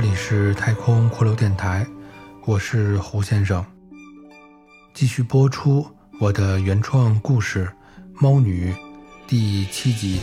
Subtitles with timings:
[0.00, 1.84] 这里是太空骷髅电台，
[2.46, 3.66] 我是胡先生。
[4.94, 5.84] 继续播出
[6.20, 7.68] 我的原创故事
[8.22, 8.72] 《猫女》
[9.26, 10.20] 第七集。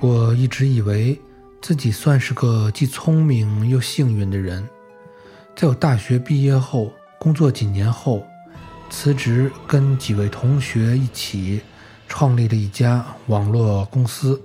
[0.00, 1.18] 我一直以为
[1.62, 4.68] 自己算是个既聪明又幸运的人，
[5.56, 8.22] 在我大学毕业后，工作几年后。
[8.90, 11.60] 辞职，跟几位同学一起
[12.06, 14.40] 创立了一家网络公司。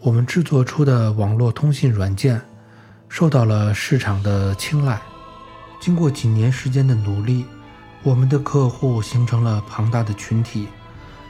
[0.00, 2.40] 我们制作出的网络通信软件
[3.08, 5.00] 受到了市场的青睐。
[5.80, 7.44] 经过几年时间的努力，
[8.02, 10.68] 我们的客户形成了庞大的群体，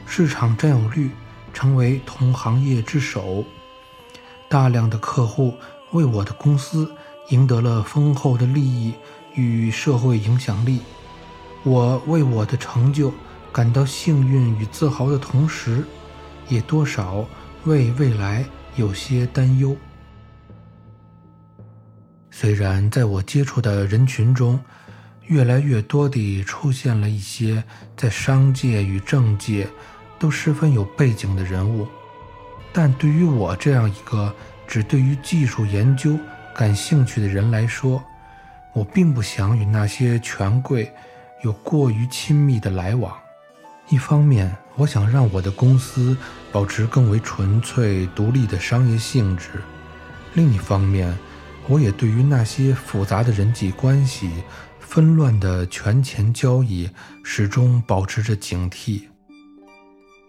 [0.05, 1.11] 市场占有率
[1.53, 3.43] 成为同行业之首。
[4.49, 5.53] 大量的客户
[5.91, 6.89] 为我的公司
[7.29, 8.93] 赢得了丰厚的利益
[9.33, 10.79] 与社会影响力。
[11.67, 13.13] 我为我的成就
[13.51, 15.83] 感到幸运与自豪的同时，
[16.47, 17.27] 也多少
[17.65, 18.45] 为未来
[18.77, 19.75] 有些担忧。
[22.31, 24.57] 虽然在我接触的人群中，
[25.25, 27.61] 越来越多地出现了一些
[27.97, 29.67] 在商界与政界
[30.17, 31.85] 都十分有背景的人物，
[32.71, 34.33] 但对于我这样一个
[34.65, 36.17] 只对于技术研究
[36.55, 38.01] 感兴趣的人来说，
[38.73, 40.89] 我并不想与那些权贵。
[41.43, 43.15] 有过于亲密的来往，
[43.89, 46.17] 一方面我想让我的公司
[46.51, 49.49] 保持更为纯粹独立的商业性质，
[50.33, 51.15] 另一方面，
[51.67, 54.43] 我也对于那些复杂的人际关系、
[54.79, 56.89] 纷乱的权钱交易
[57.23, 59.03] 始终保持着警惕，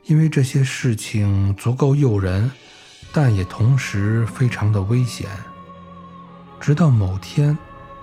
[0.05, 2.51] 因为这些事情足够诱人，
[3.13, 5.27] 但也同时非常的危险。
[6.61, 7.57] 直到某天，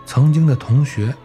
[0.07, 1.15] 曾经的同学。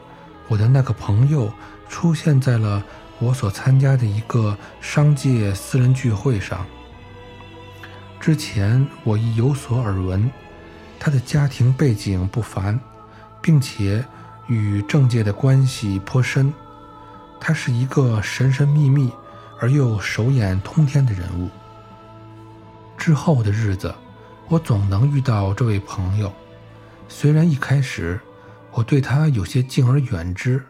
[0.50, 1.48] 我的那个朋友
[1.88, 2.84] 出现在了
[3.20, 6.66] 我所参加的一个商界私人聚会上。
[8.18, 10.28] 之前我已有所耳闻，
[10.98, 12.80] 他的家庭背景不凡，
[13.40, 14.04] 并且
[14.48, 16.52] 与政界的关系颇深。
[17.38, 19.12] 他是一个神神秘秘
[19.60, 21.48] 而又手眼通天的人物。
[22.98, 23.94] 之后的日子，
[24.48, 26.32] 我总能遇到这位朋友，
[27.08, 28.18] 虽然一开始。
[28.72, 30.62] 我对他有些敬而远之，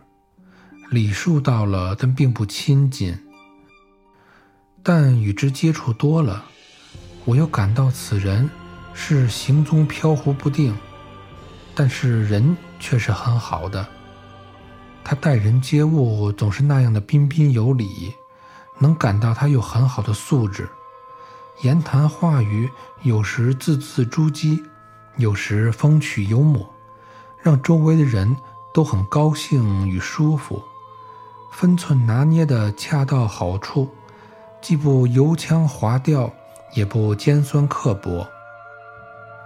[0.90, 3.16] 礼数到了，但并不亲近。
[4.82, 6.44] 但与之接触多了，
[7.24, 8.48] 我又感到此人
[8.94, 10.74] 是行踪飘忽不定，
[11.74, 13.86] 但是人却是很好的。
[15.04, 18.12] 他待人接物总是那样的彬彬有礼，
[18.78, 20.68] 能感到他有很好的素质。
[21.62, 22.68] 言谈话语
[23.02, 24.58] 有时字字珠玑，
[25.16, 26.66] 有时风趣幽默。
[27.42, 28.36] 让周围的人
[28.72, 30.62] 都很高兴与舒服，
[31.50, 33.88] 分寸拿捏的恰到好处，
[34.60, 36.30] 既不油腔滑调，
[36.74, 38.26] 也不尖酸刻薄。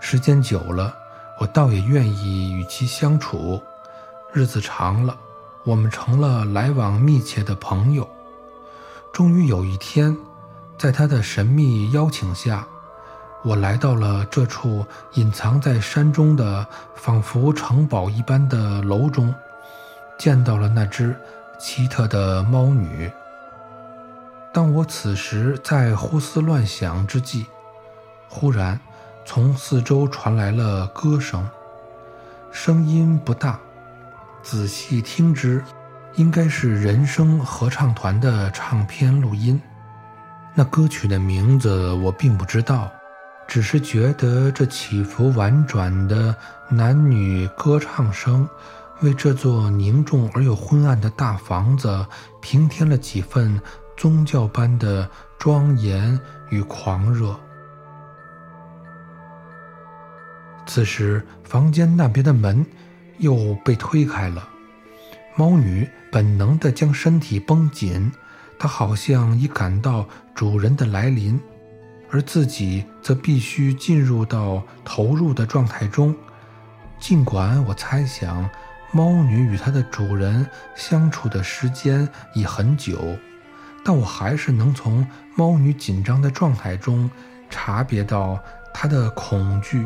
[0.00, 0.94] 时间久了，
[1.40, 3.62] 我倒也愿意与其相处。
[4.32, 5.16] 日子长了，
[5.64, 8.06] 我们成了来往密切的朋友。
[9.12, 10.16] 终于有一天，
[10.76, 12.66] 在他的神秘邀请下。
[13.44, 16.66] 我来到了这处隐藏在山中的
[16.96, 19.34] 仿佛城堡一般的楼中，
[20.18, 21.14] 见到了那只
[21.58, 23.12] 奇特的猫女。
[24.50, 27.44] 当我此时在胡思乱想之际，
[28.30, 28.80] 忽然
[29.26, 31.46] 从四周传来了歌声，
[32.50, 33.60] 声音不大，
[34.42, 35.62] 仔细听之，
[36.14, 39.60] 应该是人声合唱团的唱片录音。
[40.54, 42.90] 那歌曲的名字我并不知道。
[43.46, 46.34] 只是觉得这起伏婉转的
[46.68, 48.48] 男女歌唱声，
[49.00, 52.04] 为这座凝重而又昏暗的大房子
[52.40, 53.60] 平添了几分
[53.96, 55.08] 宗教般的
[55.38, 56.18] 庄严
[56.50, 57.38] 与狂热。
[60.66, 62.64] 此时，房间那边的门
[63.18, 64.48] 又被推开了，
[65.36, 68.10] 猫女本能地将身体绷紧，
[68.58, 71.38] 她好像已感到主人的来临。
[72.14, 76.14] 而自己则必须进入到投入的状态中。
[77.00, 78.48] 尽管我猜想，
[78.92, 83.18] 猫女与它的主人相处的时间已很久，
[83.84, 87.10] 但我还是能从猫女紧张的状态中
[87.50, 88.38] 察别到
[88.72, 89.84] 她的恐惧。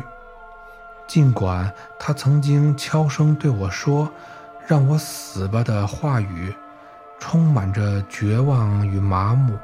[1.07, 4.07] 尽管她曾经悄声对我说
[4.69, 6.53] “让我死吧”的话语，
[7.19, 9.57] 充满着绝望与麻木。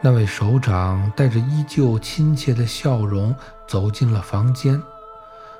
[0.00, 3.34] 那位首长带着依旧亲切的笑容
[3.66, 4.80] 走进了房间，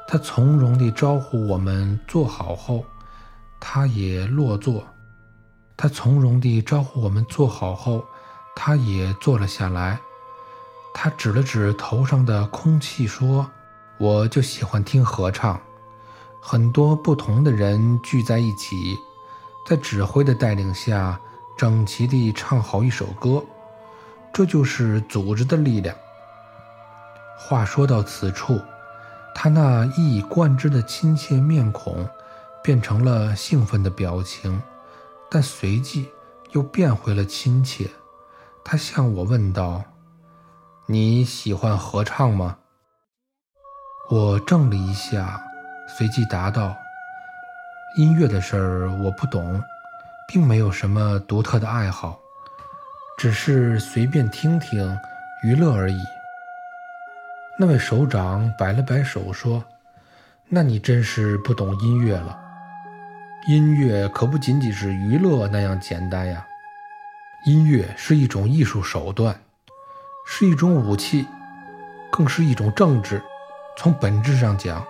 [0.06, 2.84] 他从容地招呼我们坐好后，
[3.58, 4.84] 他也落座。
[5.76, 8.04] 他从容地招呼我们坐好后，
[8.54, 9.98] 他也坐了下来。
[10.94, 13.48] 他指了指头上的空气，说
[13.98, 15.60] ：“我就喜欢听合唱，
[16.40, 18.96] 很多不同的人聚在一起，
[19.66, 21.20] 在指挥的带领下，
[21.56, 23.44] 整齐地唱好一首歌，
[24.32, 25.96] 这就是组织的力量。”
[27.38, 28.60] 话说到此处，
[29.34, 32.08] 他那一以贯之的亲切面孔，
[32.62, 34.60] 变成了兴奋的表情，
[35.30, 36.10] 但随即
[36.50, 37.88] 又变回了亲切。
[38.64, 39.82] 他向我问道。
[40.90, 42.56] 你喜欢合唱吗？
[44.10, 45.38] 我怔了一下，
[45.86, 46.74] 随即答道
[47.98, 49.62] ：“音乐的事儿我不懂，
[50.26, 52.18] 并没有什么独特的爱好，
[53.18, 54.96] 只是随便听听，
[55.42, 55.98] 娱乐而已。”
[57.60, 59.62] 那位首长摆了摆手说
[60.48, 62.38] ：“那你真是不懂音乐了。
[63.48, 66.46] 音乐可不仅仅是娱乐那样简单呀，
[67.44, 69.38] 音乐是一种艺术手段。”
[70.30, 71.26] 是一种武器，
[72.12, 73.22] 更是一种政治。
[73.78, 74.86] 从本质上讲，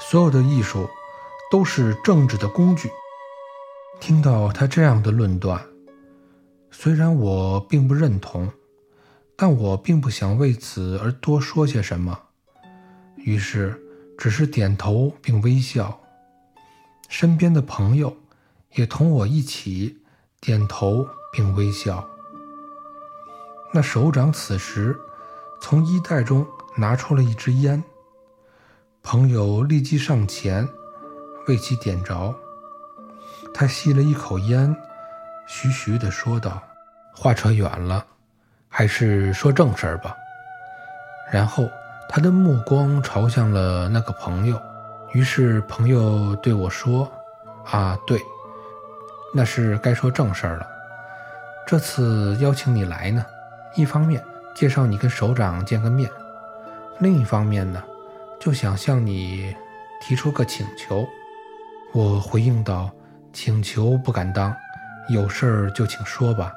[0.00, 0.88] 所有的艺术
[1.50, 2.90] 都是政治的工具。
[4.00, 5.62] 听到他这样的论断，
[6.80, 8.48] 虽然我并不认同，
[9.34, 12.16] 但我并不想为此而多说些什么，
[13.16, 13.76] 于是
[14.16, 15.98] 只是点头并微笑。
[17.08, 18.16] 身边的朋友
[18.76, 19.98] 也同我一起
[20.40, 22.08] 点头并微笑。
[23.74, 24.96] 那首长此时
[25.60, 26.46] 从衣袋中
[26.76, 27.82] 拿出了一支烟，
[29.02, 30.68] 朋友立即上前
[31.48, 32.32] 为其点着。
[33.52, 34.72] 他吸了一口烟，
[35.48, 36.62] 徐徐地说道
[37.18, 38.04] ：“话扯远了，
[38.68, 40.16] 还是说正事儿吧。”
[41.32, 41.68] 然后
[42.08, 44.58] 他的目光朝向了那个朋友，
[45.12, 47.10] 于是朋友对我说
[47.70, 48.22] ：“啊，对，
[49.34, 50.66] 那是该说正事儿了。
[51.66, 53.26] 这次邀请你来呢。”
[53.74, 54.24] 一方面
[54.56, 56.10] 介绍你跟首长见个面，
[56.98, 57.80] 另一方面呢，
[58.40, 59.54] 就想向你
[60.00, 61.06] 提出个请求。
[61.92, 62.90] 我回应道
[63.32, 64.52] ：“请求不敢当，
[65.10, 66.52] 有事儿就请说吧。”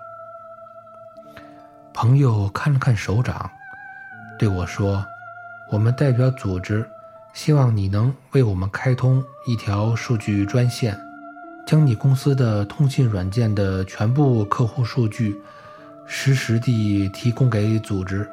[2.01, 3.47] 朋友看了看手掌，
[4.35, 5.05] 对我说
[5.69, 6.83] ：“我们代表组织，
[7.31, 10.99] 希望你能为我们开通一条数据专线，
[11.63, 15.39] 将你公司的通信软件的全部客户数据。”
[16.07, 18.27] 实时地提供给组织。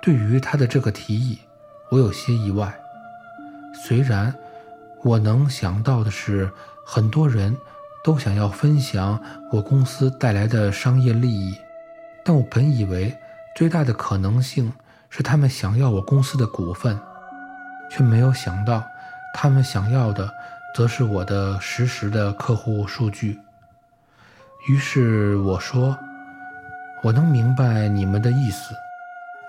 [0.00, 1.40] 对于他的这个提议，
[1.88, 2.72] 我有些意外。
[3.74, 4.32] 虽然
[5.02, 6.48] 我能想到的是，
[6.84, 7.56] 很多人
[8.04, 11.58] 都想要分享我公司带来的商业利益，
[12.26, 13.16] 但我本以为
[13.54, 14.72] 最大的可能性
[15.08, 16.98] 是他们想要我公司的股份，
[17.88, 18.82] 却没有想到
[19.32, 20.28] 他们想要的
[20.74, 23.38] 则是我的实时的客户数据。
[24.68, 25.96] 于是我说。
[27.02, 28.74] 我能明白你们的意思，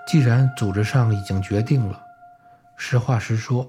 [0.06, 2.00] 既然组织上已经决定了，
[2.76, 3.68] 实话实说，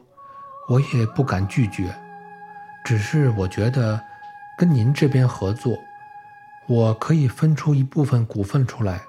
[0.68, 1.92] 我也不敢拒绝。
[2.84, 4.00] 只是我觉得，
[4.58, 5.76] 跟您这边合作，
[6.70, 9.04] 我可以分出一部分股份出来，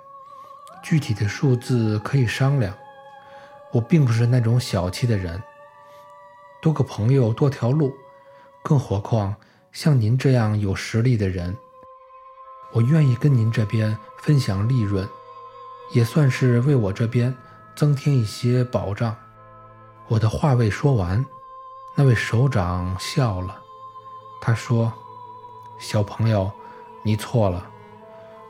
[0.83, 2.75] 具体的数字可以商量。
[3.71, 5.43] 我并不是那种小气的人，
[6.62, 7.93] 多个朋友多条路，
[8.62, 9.37] 更何况
[9.73, 11.55] 像您这样有实力的人。
[12.73, 15.07] 我愿意跟您这边分享利润，
[15.93, 17.37] 也算是为我这边
[17.76, 19.14] 增添一些保障。
[20.09, 21.23] 我的话未说完，
[21.95, 23.61] 那位首长笑了，
[24.40, 24.90] 他说
[25.79, 26.50] ：“小朋友，
[27.02, 27.66] 你错了，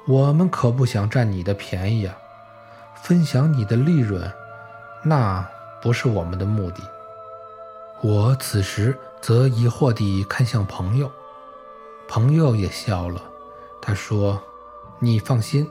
[0.06, 2.16] 我们可不想占你的便宜啊，
[2.94, 4.30] 分享你的利润，
[5.04, 5.46] 那
[5.80, 6.82] 不是我们的目的。”
[8.02, 11.10] 我此时则疑惑地看向朋友，
[12.08, 13.20] 朋友也笑了。
[13.82, 14.40] 他说
[14.98, 15.68] ：“你放心，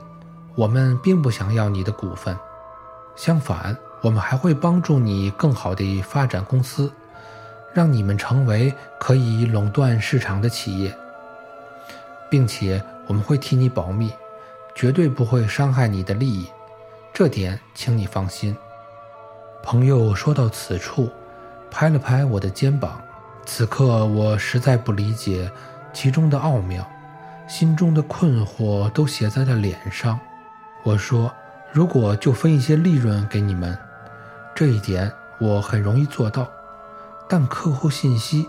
[0.56, 2.38] 我们并不想要你的股份，
[3.16, 6.92] 相反，我们还会帮助你更好地发展公司，
[7.74, 10.96] 让你们成为可以垄断市场的企业，
[12.30, 14.12] 并且我们会替你保密，
[14.76, 16.48] 绝对不会伤害你的利益，
[17.14, 18.56] 这点请你放心。”
[19.62, 21.10] 朋友说到此处，
[21.70, 23.02] 拍了拍我的肩膀。
[23.46, 25.52] 此刻我实在不理解
[25.92, 26.88] 其中的奥妙。
[27.48, 30.20] 心中的困惑都写在了脸上。
[30.84, 31.34] 我说
[31.74, 33.76] ：“如果就分一些利润给你们，
[34.54, 36.48] 这一点我很容易做到。
[37.28, 38.48] 但客户信息，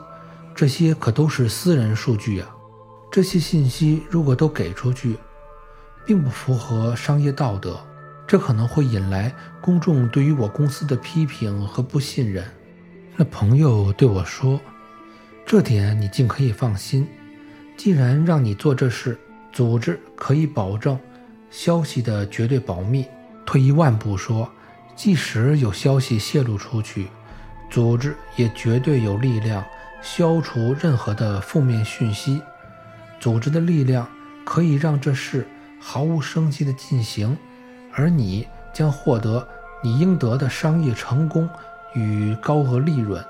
[0.54, 2.46] 这些可都是私人数据呀。
[3.10, 5.16] 这些信息如果都给出去，
[6.06, 7.78] 并不符合商业道德，
[8.26, 12.44] 这可能会引来公众对于我公司的批评和不信任。”
[13.16, 14.60] 那朋友对我说
[15.44, 17.06] ：“这点你尽可以放心。”
[17.76, 19.18] 既然让你做这事，
[19.52, 20.98] 组织可以保证
[21.50, 23.04] 消息的绝对保密。
[23.44, 24.48] 退一万步说，
[24.94, 27.08] 即使有消息泄露出去，
[27.68, 29.64] 组织也绝对有力量
[30.00, 32.40] 消除任何的负面讯息。
[33.20, 34.08] 组织的力量
[34.44, 35.46] 可以让这事
[35.78, 37.36] 毫无生机的进行，
[37.92, 39.46] 而你将获得
[39.82, 41.48] 你应得的商业成功
[41.94, 43.22] 与高额利润。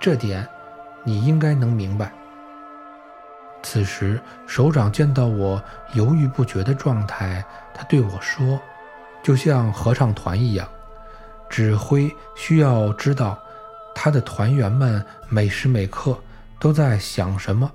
[0.00, 0.48] 这点
[1.04, 2.10] 你应该能明白。
[3.62, 8.60] 此时，首长见到我犹豫不决的状态，他对我说
[9.22, 10.66] ：“就像合唱团一样，
[11.48, 13.38] 指挥需要知道
[13.94, 16.18] 他的团员们每时每刻
[16.58, 17.70] 都在想什么，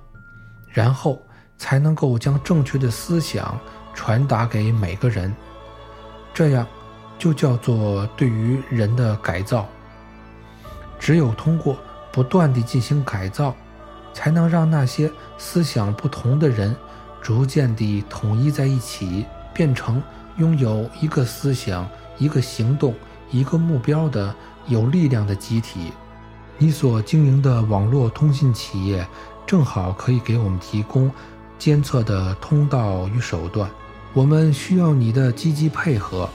[0.68, 1.22] 然后
[1.58, 3.60] 才能够将正确的思想
[3.94, 5.36] 传达给每个人。
[6.34, 6.66] 这样
[7.18, 9.68] 就叫做对于人的改造。
[11.00, 11.78] 只有通过
[12.12, 13.56] 不断地进行改造。”
[14.14, 16.76] 才能让那些思想不同的人
[17.22, 19.24] 逐渐地统一在一起，
[19.54, 20.02] 变成
[20.38, 21.88] 拥有一个思想、
[22.18, 22.96] 一个行动、
[23.30, 24.36] 一个目标的
[24.66, 25.92] 有力量的集体。
[26.58, 29.08] 你所经营的网络通信企业
[29.46, 31.12] 正好可以给我们提供
[31.58, 33.70] 监测的通道与手段。
[34.14, 36.30] 我们需要你的积极配合，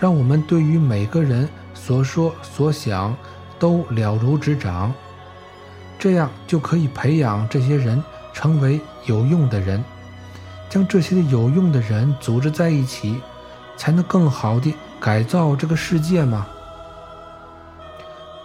[0.00, 3.14] 让我们对于每个人所说所想
[3.58, 4.92] 都了如指掌。
[5.98, 9.84] 这样就可以培养这些人成为有用的人，
[10.68, 13.20] 将这些有用的人组织在一起，
[13.76, 16.46] 才能更好地改造这个世界吗？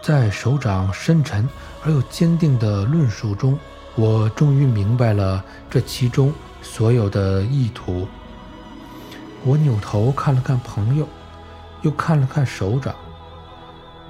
[0.02, 1.50] 在首长深沉
[1.84, 3.58] 而又坚定的论述中，
[3.98, 8.08] 我终于明白了这其中所有的意图。
[9.44, 11.08] 我扭头看了看朋友，
[11.82, 12.94] 又看了看手掌，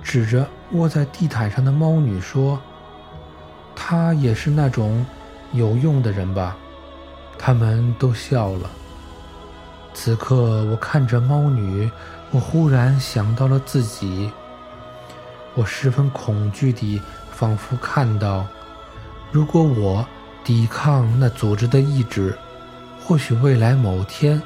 [0.03, 2.59] 指着卧在地毯上的猫女说。
[3.73, 5.05] 她也是那种
[5.53, 6.57] 有用的人吧？
[7.37, 8.69] 他们都笑了。
[9.93, 11.89] 此刻，我看着猫女，
[12.31, 14.29] 我忽然想到了自己。
[15.53, 17.01] 我十分恐惧地，
[17.31, 18.45] 仿佛看到，
[19.31, 20.05] 如果我
[20.43, 22.37] 抵抗那组织的意志，
[23.03, 24.41] 或许未来某天，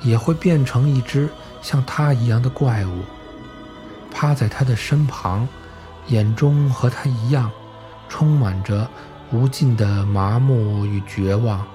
[0.00, 1.28] 也会变成一只
[1.62, 3.02] 像他一样的怪物，
[4.10, 5.46] 趴在他的身旁，
[6.08, 7.50] 眼中和他一样。
[8.08, 8.88] 充满着
[9.32, 11.66] 无尽的麻木与绝望。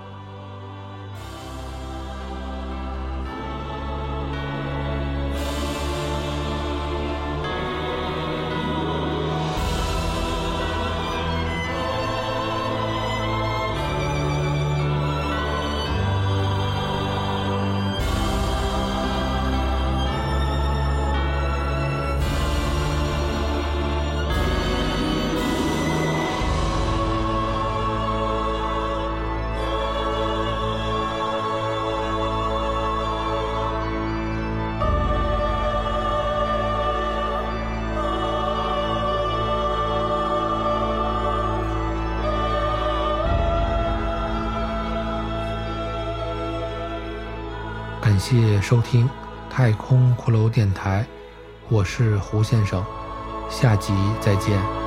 [48.22, 49.10] 谢收听
[49.50, 51.04] 太空骷髅电台，
[51.70, 52.86] 我是胡先生，
[53.50, 54.81] 下集再见。